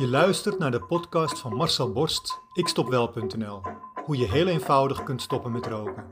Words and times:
Je 0.00 0.08
luistert 0.08 0.58
naar 0.58 0.70
de 0.70 0.80
podcast 0.80 1.38
van 1.38 1.54
Marcel 1.54 1.92
Borst, 1.92 2.40
ikstopwel.nl. 2.52 3.62
Hoe 4.04 4.16
je 4.16 4.30
heel 4.30 4.46
eenvoudig 4.46 5.02
kunt 5.02 5.22
stoppen 5.22 5.52
met 5.52 5.66
roken. 5.66 6.04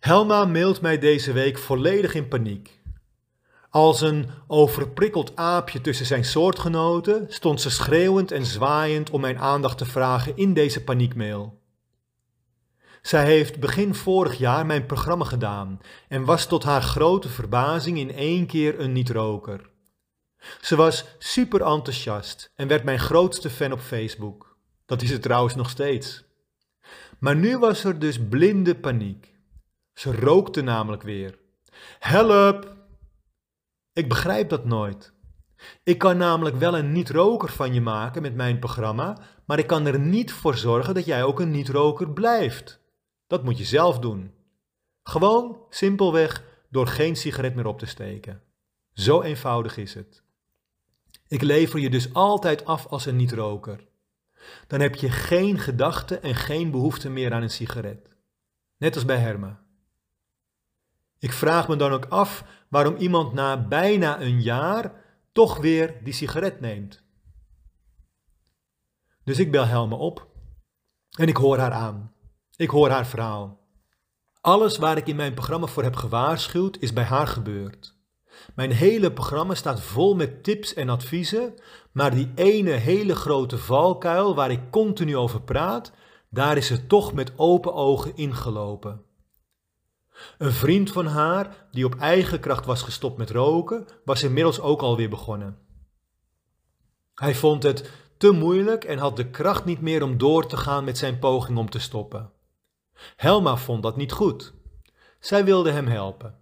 Helma 0.00 0.44
mailt 0.44 0.80
mij 0.80 0.98
deze 0.98 1.32
week 1.32 1.58
volledig 1.58 2.14
in 2.14 2.28
paniek. 2.28 2.80
Als 3.70 4.00
een 4.00 4.26
overprikkeld 4.46 5.36
aapje 5.36 5.80
tussen 5.80 6.06
zijn 6.06 6.24
soortgenoten 6.24 7.26
stond 7.28 7.60
ze 7.60 7.70
schreeuwend 7.70 8.30
en 8.30 8.46
zwaaiend 8.46 9.10
om 9.10 9.20
mijn 9.20 9.38
aandacht 9.38 9.78
te 9.78 9.84
vragen 9.84 10.36
in 10.36 10.54
deze 10.54 10.84
paniekmail. 10.84 11.61
Zij 13.02 13.24
heeft 13.24 13.60
begin 13.60 13.94
vorig 13.94 14.38
jaar 14.38 14.66
mijn 14.66 14.86
programma 14.86 15.24
gedaan 15.24 15.80
en 16.08 16.24
was 16.24 16.46
tot 16.46 16.64
haar 16.64 16.82
grote 16.82 17.28
verbazing 17.28 17.98
in 17.98 18.14
één 18.14 18.46
keer 18.46 18.80
een 18.80 18.92
niet-roker. 18.92 19.70
Ze 20.60 20.76
was 20.76 21.04
super 21.18 21.62
enthousiast 21.62 22.52
en 22.54 22.68
werd 22.68 22.84
mijn 22.84 22.98
grootste 22.98 23.50
fan 23.50 23.72
op 23.72 23.80
Facebook. 23.80 24.56
Dat 24.86 25.02
is 25.02 25.10
het 25.10 25.22
trouwens 25.22 25.54
nog 25.54 25.70
steeds. 25.70 26.24
Maar 27.18 27.36
nu 27.36 27.58
was 27.58 27.84
er 27.84 27.98
dus 27.98 28.28
blinde 28.28 28.74
paniek. 28.74 29.34
Ze 29.94 30.16
rookte 30.16 30.60
namelijk 30.60 31.02
weer. 31.02 31.38
Help! 31.98 32.76
Ik 33.92 34.08
begrijp 34.08 34.48
dat 34.48 34.64
nooit. 34.64 35.12
Ik 35.82 35.98
kan 35.98 36.16
namelijk 36.16 36.56
wel 36.56 36.78
een 36.78 36.92
niet-roker 36.92 37.48
van 37.48 37.74
je 37.74 37.80
maken 37.80 38.22
met 38.22 38.34
mijn 38.34 38.58
programma, 38.58 39.18
maar 39.46 39.58
ik 39.58 39.66
kan 39.66 39.86
er 39.86 39.98
niet 39.98 40.32
voor 40.32 40.56
zorgen 40.56 40.94
dat 40.94 41.04
jij 41.04 41.24
ook 41.24 41.40
een 41.40 41.50
niet-roker 41.50 42.10
blijft. 42.10 42.81
Dat 43.32 43.44
moet 43.44 43.58
je 43.58 43.64
zelf 43.64 43.98
doen. 43.98 44.34
Gewoon, 45.02 45.66
simpelweg, 45.70 46.44
door 46.70 46.86
geen 46.86 47.16
sigaret 47.16 47.54
meer 47.54 47.66
op 47.66 47.78
te 47.78 47.86
steken. 47.86 48.42
Zo 48.92 49.22
eenvoudig 49.22 49.76
is 49.76 49.94
het. 49.94 50.22
Ik 51.28 51.42
lever 51.42 51.78
je 51.78 51.90
dus 51.90 52.14
altijd 52.14 52.64
af 52.64 52.86
als 52.86 53.06
een 53.06 53.16
niet-roker. 53.16 53.88
Dan 54.66 54.80
heb 54.80 54.94
je 54.94 55.10
geen 55.10 55.58
gedachte 55.58 56.18
en 56.18 56.34
geen 56.34 56.70
behoefte 56.70 57.10
meer 57.10 57.32
aan 57.32 57.42
een 57.42 57.50
sigaret. 57.50 58.08
Net 58.76 58.94
als 58.94 59.04
bij 59.04 59.18
Herma. 59.18 59.62
Ik 61.18 61.32
vraag 61.32 61.68
me 61.68 61.76
dan 61.76 61.92
ook 61.92 62.06
af 62.06 62.44
waarom 62.68 62.96
iemand 62.96 63.32
na 63.32 63.66
bijna 63.68 64.20
een 64.20 64.42
jaar 64.42 64.92
toch 65.32 65.58
weer 65.58 66.04
die 66.04 66.12
sigaret 66.12 66.60
neemt. 66.60 67.02
Dus 69.24 69.38
ik 69.38 69.50
bel 69.50 69.64
Helma 69.64 69.96
op 69.96 70.26
en 71.18 71.28
ik 71.28 71.36
hoor 71.36 71.58
haar 71.58 71.72
aan. 71.72 72.12
Ik 72.56 72.70
hoor 72.70 72.90
haar 72.90 73.06
verhaal. 73.06 73.60
Alles 74.40 74.78
waar 74.78 74.96
ik 74.96 75.06
in 75.06 75.16
mijn 75.16 75.34
programma 75.34 75.66
voor 75.66 75.82
heb 75.82 75.96
gewaarschuwd 75.96 76.76
is 76.80 76.92
bij 76.92 77.04
haar 77.04 77.26
gebeurd. 77.26 78.00
Mijn 78.54 78.70
hele 78.70 79.12
programma 79.12 79.54
staat 79.54 79.80
vol 79.80 80.14
met 80.14 80.44
tips 80.44 80.74
en 80.74 80.88
adviezen, 80.88 81.54
maar 81.92 82.14
die 82.14 82.32
ene 82.34 82.70
hele 82.70 83.14
grote 83.14 83.58
valkuil 83.58 84.34
waar 84.34 84.50
ik 84.50 84.70
continu 84.70 85.16
over 85.16 85.42
praat, 85.42 85.92
daar 86.30 86.56
is 86.56 86.66
ze 86.66 86.86
toch 86.86 87.12
met 87.12 87.32
open 87.36 87.74
ogen 87.74 88.16
ingelopen. 88.16 89.02
Een 90.38 90.52
vriend 90.52 90.90
van 90.90 91.06
haar, 91.06 91.66
die 91.70 91.84
op 91.84 91.94
eigen 91.94 92.40
kracht 92.40 92.66
was 92.66 92.82
gestopt 92.82 93.18
met 93.18 93.30
roken, 93.30 93.86
was 94.04 94.22
inmiddels 94.22 94.60
ook 94.60 94.82
alweer 94.82 95.08
begonnen. 95.08 95.58
Hij 97.14 97.34
vond 97.34 97.62
het 97.62 97.90
te 98.18 98.30
moeilijk 98.30 98.84
en 98.84 98.98
had 98.98 99.16
de 99.16 99.30
kracht 99.30 99.64
niet 99.64 99.80
meer 99.80 100.02
om 100.02 100.18
door 100.18 100.46
te 100.46 100.56
gaan 100.56 100.84
met 100.84 100.98
zijn 100.98 101.18
poging 101.18 101.58
om 101.58 101.70
te 101.70 101.78
stoppen. 101.78 102.32
Helma 103.16 103.56
vond 103.56 103.82
dat 103.82 103.96
niet 103.96 104.12
goed. 104.12 104.54
Zij 105.20 105.44
wilde 105.44 105.70
hem 105.70 105.86
helpen. 105.86 106.34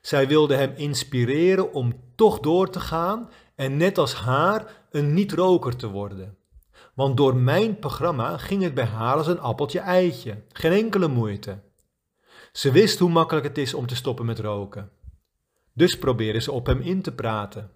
Zij 0.00 0.28
wilde 0.28 0.54
hem 0.54 0.72
inspireren 0.76 1.72
om 1.72 2.00
toch 2.14 2.40
door 2.40 2.70
te 2.70 2.80
gaan 2.80 3.30
en 3.54 3.76
net 3.76 3.98
als 3.98 4.14
haar 4.14 4.84
een 4.90 5.14
niet-roker 5.14 5.76
te 5.76 5.88
worden. 5.88 6.36
Want 6.94 7.16
door 7.16 7.36
mijn 7.36 7.78
programma 7.78 8.38
ging 8.38 8.62
het 8.62 8.74
bij 8.74 8.84
haar 8.84 9.16
als 9.16 9.26
een 9.26 9.40
appeltje-eitje, 9.40 10.42
geen 10.52 10.72
enkele 10.72 11.08
moeite. 11.08 11.58
Ze 12.52 12.70
wist 12.70 12.98
hoe 12.98 13.10
makkelijk 13.10 13.46
het 13.46 13.58
is 13.58 13.74
om 13.74 13.86
te 13.86 13.94
stoppen 13.94 14.26
met 14.26 14.38
roken. 14.38 14.90
Dus 15.72 15.98
probeerde 15.98 16.40
ze 16.40 16.52
op 16.52 16.66
hem 16.66 16.80
in 16.80 17.02
te 17.02 17.12
praten. 17.12 17.70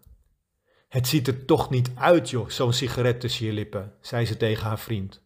Het 0.89 1.07
ziet 1.07 1.29
er 1.29 1.45
toch 1.45 1.71
niet 1.71 1.91
uit, 1.95 2.31
joh, 2.31 2.49
zo'n 2.49 2.73
sigaret 2.73 3.21
tussen 3.21 3.47
je 3.47 3.53
lippen, 3.53 3.93
zei 4.01 4.27
ze 4.27 4.37
tegen 4.37 4.67
haar 4.67 4.79
vriend. 4.79 5.24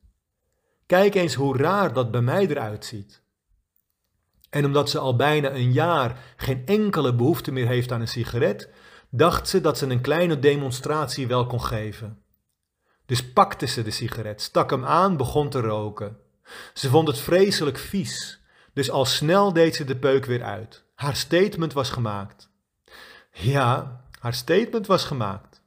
Kijk 0.89 1.15
eens 1.15 1.35
hoe 1.35 1.57
raar 1.57 1.93
dat 1.93 2.11
bij 2.11 2.21
mij 2.21 2.47
eruit 2.47 2.85
ziet. 2.85 3.23
En 4.51 4.65
omdat 4.65 4.91
ze 4.91 4.99
al 4.99 5.17
bijna 5.17 5.51
een 5.51 5.73
jaar 5.73 6.35
geen 6.37 6.63
enkele 6.67 7.15
behoefte 7.15 7.53
meer 7.53 7.67
heeft 7.67 7.93
aan 7.93 8.01
een 8.01 8.09
sigaret, 8.09 8.71
dacht 9.11 9.49
ze 9.49 9.61
dat 9.61 9.79
ze 9.79 9.87
een 9.87 10.01
kleine 10.01 10.39
demonstratie 10.39 11.27
wel 11.27 11.47
kon 11.47 11.63
geven. 11.63 12.23
Dus 13.07 13.33
pakte 13.33 13.67
ze 13.67 13.83
de 13.83 13.91
sigaret, 13.91 14.43
stak 14.43 14.71
hem 14.71 14.85
aan, 14.85 15.17
begon 15.17 15.49
te 15.49 15.61
roken. 15.61 16.17
Ze 16.75 16.89
vond 16.89 17.09
het 17.09 17.19
vreselijk 17.19 17.79
vies, 17.79 18.41
dus 18.73 18.91
al 18.91 19.05
snel 19.05 19.53
deed 19.53 19.75
ze 19.75 19.85
de 19.85 19.97
peuk 19.97 20.25
weer 20.25 20.43
uit. 20.43 20.85
Haar 20.95 21.17
statement 21.17 21.73
was 21.73 21.91
gemaakt. 21.91 22.51
Ja, 23.33 24.01
haar 24.21 24.35
statement 24.35 24.87
was 24.87 25.05
gemaakt. 25.05 25.63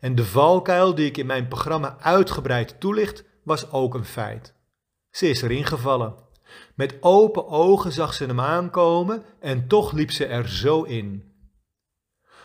En 0.00 0.14
de 0.14 0.24
valkuil 0.24 0.94
die 0.94 1.06
ik 1.06 1.16
in 1.16 1.26
mijn 1.26 1.48
programma 1.48 1.96
uitgebreid 2.00 2.80
toelicht, 2.80 3.24
was 3.48 3.70
ook 3.70 3.94
een 3.94 4.04
feit. 4.04 4.54
Ze 5.10 5.28
is 5.28 5.42
erin 5.42 5.64
gevallen. 5.64 6.14
Met 6.74 6.96
open 7.00 7.48
ogen 7.48 7.92
zag 7.92 8.14
ze 8.14 8.24
hem 8.24 8.40
aankomen 8.40 9.22
en 9.40 9.68
toch 9.68 9.92
liep 9.92 10.10
ze 10.10 10.26
er 10.26 10.48
zo 10.48 10.82
in. 10.82 11.32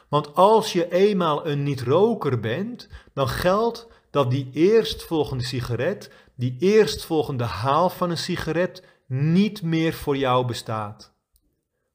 Want 0.10 0.36
als 0.36 0.74
je 0.74 0.92
eenmaal 0.92 1.48
een 1.48 1.64
niet-roker 1.64 2.40
bent, 2.40 2.90
dan 3.14 3.28
geldt 3.28 3.88
dat 4.10 4.32
die 4.32 4.50
eerstvolgende 4.54 5.44
sigaret, 5.44 6.12
die 6.36 6.56
eerstvolgende 6.60 7.44
haal 7.44 7.90
van 7.90 8.10
een 8.10 8.18
sigaret, 8.18 8.84
niet 9.08 9.62
meer 9.62 9.94
voor 9.94 10.18
jou 10.18 10.46
bestaat. 10.46 11.14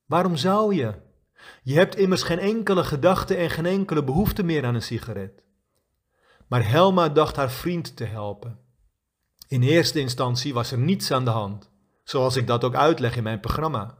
Waarom 0.06 0.36
zou 0.36 0.75
je? 0.75 0.94
Je 1.62 1.75
hebt 1.75 1.96
immers 1.96 2.22
geen 2.22 2.38
enkele 2.38 2.84
gedachte 2.84 3.34
en 3.34 3.50
geen 3.50 3.66
enkele 3.66 4.04
behoefte 4.04 4.42
meer 4.42 4.64
aan 4.64 4.75
een 4.75 4.82
sigaret. 4.82 5.42
Maar 6.48 6.69
Helma 6.69 7.08
dacht 7.08 7.36
haar 7.36 7.50
vriend 7.50 7.96
te 7.96 8.04
helpen. 8.04 8.67
In 9.48 9.62
eerste 9.62 10.00
instantie 10.00 10.54
was 10.54 10.72
er 10.72 10.78
niets 10.78 11.10
aan 11.10 11.25
de 11.25 11.31
hand, 11.31 11.70
zoals 12.04 12.36
ik 12.36 12.47
dat 12.47 12.64
ook 12.64 12.75
uitleg 12.75 13.16
in 13.16 13.22
mijn 13.22 13.41
programma. 13.41 13.98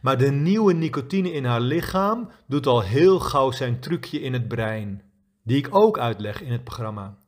Maar 0.00 0.18
de 0.18 0.30
nieuwe 0.30 0.72
nicotine 0.72 1.32
in 1.32 1.44
haar 1.44 1.60
lichaam 1.60 2.30
doet 2.46 2.66
al 2.66 2.82
heel 2.82 3.20
gauw 3.20 3.50
zijn 3.50 3.80
trucje 3.80 4.20
in 4.20 4.32
het 4.32 4.48
brein, 4.48 5.02
die 5.42 5.56
ik 5.56 5.68
ook 5.70 5.98
uitleg 5.98 6.42
in 6.42 6.52
het 6.52 6.64
programma. 6.64 7.18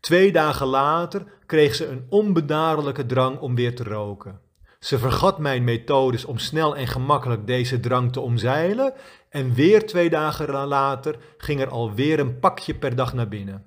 Twee 0.00 0.32
dagen 0.32 0.66
later 0.66 1.26
kreeg 1.46 1.74
ze 1.74 1.86
een 1.86 2.06
onbedaarlijke 2.08 3.06
drang 3.06 3.38
om 3.38 3.54
weer 3.54 3.76
te 3.76 3.84
roken. 3.84 4.40
Ze 4.78 4.98
vergat 4.98 5.38
mijn 5.38 5.64
methodes 5.64 6.24
om 6.24 6.38
snel 6.38 6.76
en 6.76 6.86
gemakkelijk 6.86 7.46
deze 7.46 7.80
drang 7.80 8.12
te 8.12 8.20
omzeilen 8.20 8.94
en 9.28 9.54
weer 9.54 9.86
twee 9.86 10.10
dagen 10.10 10.66
later 10.66 11.18
ging 11.38 11.60
er 11.60 11.68
alweer 11.68 12.18
een 12.18 12.38
pakje 12.38 12.74
per 12.74 12.96
dag 12.96 13.14
naar 13.14 13.28
binnen. 13.28 13.66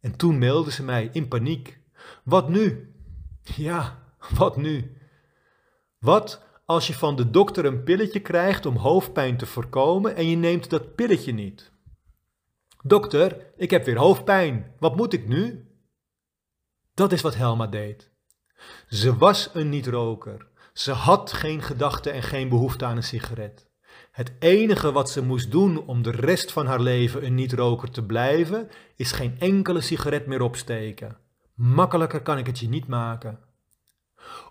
En 0.00 0.16
toen 0.16 0.38
mailde 0.38 0.70
ze 0.70 0.82
mij 0.82 1.08
in 1.12 1.28
paniek. 1.28 1.80
Wat 2.24 2.48
nu? 2.48 2.94
Ja, 3.42 3.98
wat 4.34 4.56
nu? 4.56 4.96
Wat 5.98 6.42
als 6.64 6.86
je 6.86 6.94
van 6.94 7.16
de 7.16 7.30
dokter 7.30 7.64
een 7.64 7.82
pilletje 7.82 8.20
krijgt 8.20 8.66
om 8.66 8.76
hoofdpijn 8.76 9.36
te 9.36 9.46
voorkomen 9.46 10.16
en 10.16 10.28
je 10.28 10.36
neemt 10.36 10.70
dat 10.70 10.94
pilletje 10.94 11.32
niet? 11.32 11.72
Dokter, 12.82 13.46
ik 13.56 13.70
heb 13.70 13.84
weer 13.84 13.98
hoofdpijn. 13.98 14.74
Wat 14.78 14.96
moet 14.96 15.12
ik 15.12 15.28
nu? 15.28 15.66
Dat 16.94 17.12
is 17.12 17.20
wat 17.20 17.34
Helma 17.34 17.66
deed. 17.66 18.10
Ze 18.88 19.16
was 19.16 19.50
een 19.52 19.68
niet-roker. 19.68 20.46
Ze 20.72 20.92
had 20.92 21.32
geen 21.32 21.62
gedachte 21.62 22.10
en 22.10 22.22
geen 22.22 22.48
behoefte 22.48 22.84
aan 22.84 22.96
een 22.96 23.02
sigaret. 23.02 23.70
Het 24.10 24.32
enige 24.38 24.92
wat 24.92 25.10
ze 25.10 25.22
moest 25.22 25.50
doen 25.50 25.86
om 25.86 26.02
de 26.02 26.10
rest 26.10 26.52
van 26.52 26.66
haar 26.66 26.80
leven 26.80 27.24
een 27.24 27.34
niet-roker 27.34 27.90
te 27.90 28.06
blijven, 28.06 28.68
is 28.96 29.12
geen 29.12 29.36
enkele 29.38 29.80
sigaret 29.80 30.26
meer 30.26 30.42
opsteken. 30.42 31.16
Makkelijker 31.62 32.22
kan 32.22 32.38
ik 32.38 32.46
het 32.46 32.58
je 32.58 32.68
niet 32.68 32.86
maken. 32.86 33.38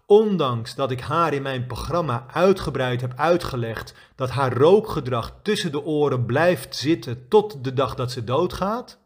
Ondanks 0.05 0.75
dat 0.75 0.91
ik 0.91 1.01
haar 1.01 1.33
in 1.33 1.41
mijn 1.41 1.67
programma 1.67 2.25
uitgebreid 2.31 3.01
heb 3.01 3.13
uitgelegd 3.15 3.93
dat 4.15 4.29
haar 4.29 4.53
rookgedrag 4.53 5.39
tussen 5.41 5.71
de 5.71 5.83
oren 5.83 6.25
blijft 6.25 6.75
zitten 6.75 7.27
tot 7.27 7.63
de 7.63 7.73
dag 7.73 7.95
dat 7.95 8.11
ze 8.11 8.23
doodgaat, 8.23 8.99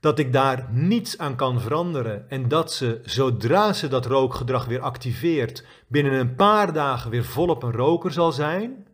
dat 0.00 0.18
ik 0.18 0.32
daar 0.32 0.68
niets 0.70 1.18
aan 1.18 1.36
kan 1.36 1.60
veranderen 1.60 2.30
en 2.30 2.48
dat 2.48 2.72
ze, 2.72 3.00
zodra 3.04 3.72
ze 3.72 3.88
dat 3.88 4.06
rookgedrag 4.06 4.64
weer 4.64 4.80
activeert, 4.80 5.64
binnen 5.86 6.12
een 6.12 6.34
paar 6.34 6.72
dagen 6.72 7.10
weer 7.10 7.24
volop 7.24 7.62
een 7.62 7.72
roker 7.72 8.12
zal 8.12 8.32
zijn, 8.32 8.86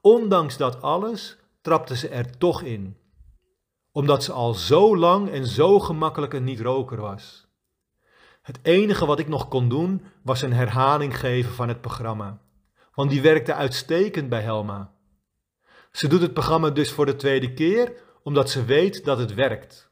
ondanks 0.00 0.56
dat 0.56 0.82
alles 0.82 1.36
trapte 1.60 1.96
ze 1.96 2.08
er 2.08 2.38
toch 2.38 2.62
in 2.62 2.96
omdat 3.96 4.24
ze 4.24 4.32
al 4.32 4.54
zo 4.54 4.96
lang 4.96 5.30
en 5.30 5.46
zo 5.46 5.80
gemakkelijk 5.80 6.32
een 6.32 6.44
niet-roker 6.44 7.00
was. 7.00 7.46
Het 8.42 8.58
enige 8.62 9.06
wat 9.06 9.18
ik 9.18 9.28
nog 9.28 9.48
kon 9.48 9.68
doen 9.68 10.04
was 10.22 10.42
een 10.42 10.52
herhaling 10.52 11.18
geven 11.18 11.52
van 11.52 11.68
het 11.68 11.80
programma, 11.80 12.40
want 12.94 13.10
die 13.10 13.22
werkte 13.22 13.54
uitstekend 13.54 14.28
bij 14.28 14.40
Helma. 14.40 14.92
Ze 15.92 16.08
doet 16.08 16.20
het 16.20 16.32
programma 16.32 16.70
dus 16.70 16.92
voor 16.92 17.06
de 17.06 17.16
tweede 17.16 17.54
keer 17.54 17.92
omdat 18.22 18.50
ze 18.50 18.64
weet 18.64 19.04
dat 19.04 19.18
het 19.18 19.34
werkt. 19.34 19.90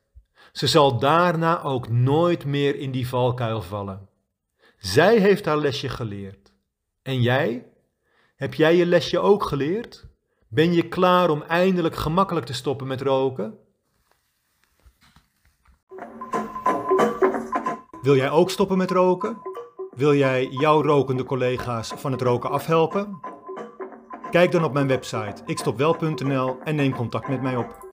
Ze 0.53 0.67
zal 0.67 0.99
daarna 0.99 1.62
ook 1.62 1.89
nooit 1.89 2.45
meer 2.45 2.77
in 2.77 2.91
die 2.91 3.09
valkuil 3.09 3.62
vallen. 3.62 4.09
Zij 4.79 5.19
heeft 5.19 5.45
haar 5.45 5.59
lesje 5.59 5.89
geleerd. 5.89 6.53
En 7.03 7.23
jij? 7.23 7.67
Heb 8.37 8.55
jij 8.55 8.77
je 8.77 8.87
lesje 8.87 9.19
ook 9.19 9.45
geleerd? 9.45 10.06
Ben 10.49 10.73
je 10.73 10.89
klaar 10.89 11.31
om 11.31 11.43
eindelijk 11.43 11.97
gemakkelijk 11.97 12.47
te 12.47 12.55
stoppen 12.55 12.87
met 12.87 13.01
roken? 13.01 13.62
Wil 18.05 18.17
jij 18.17 18.31
ook 18.31 18.51
stoppen 18.51 18.79
met 18.79 18.91
roken? 18.91 19.37
Wil 19.97 20.15
jij 20.15 20.47
jouw 20.51 20.83
rokende 20.83 21.25
collega's 21.25 21.93
van 21.97 22.12
het 22.12 22.23
roken 22.23 22.51
afhelpen? 22.51 23.21
Kijk 24.31 24.53
dan 24.53 24.65
op 24.65 24.73
mijn 24.73 24.87
website 24.87 25.43
ikstopwel.nl 25.47 26.56
en 26.65 26.75
neem 26.75 26.95
contact 26.95 27.29
met 27.29 27.43
mij 27.43 27.56
op. 27.56 27.87